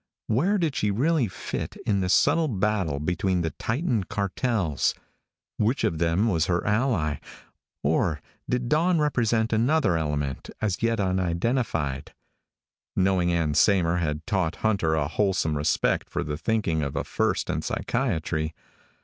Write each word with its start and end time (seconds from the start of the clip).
Where 0.25 0.57
did 0.57 0.75
she 0.75 0.89
really 0.89 1.27
fit 1.27 1.77
in 1.85 1.99
the 1.99 2.09
subtle 2.09 2.47
battle 2.47 2.99
between 2.99 3.41
the 3.41 3.51
titan 3.51 4.03
cartels? 4.05 4.95
Which 5.57 5.83
of 5.83 5.99
them 5.99 6.27
was 6.27 6.47
her 6.47 6.65
ally 6.65 7.17
or 7.83 8.19
did 8.49 8.67
Dawn 8.67 8.97
represent 8.97 9.53
another 9.53 9.97
element 9.99 10.49
as 10.59 10.81
yet 10.81 10.99
unidentified? 10.99 12.15
Knowing 12.95 13.31
Ann 13.31 13.53
Saymer 13.53 13.99
had 13.99 14.25
taught 14.25 14.55
Hunter 14.65 14.95
a 14.95 15.07
wholesome 15.07 15.55
respect 15.55 16.09
for 16.09 16.23
the 16.23 16.35
thinking 16.35 16.81
of 16.81 16.95
a 16.95 17.03
First 17.03 17.47
in 17.47 17.61
Psychiatry. 17.61 18.55